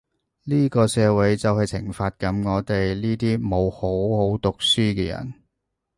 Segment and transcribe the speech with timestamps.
[0.45, 5.35] 呢個社會就係懲罰緊我哋呢啲冇好好讀書嘅人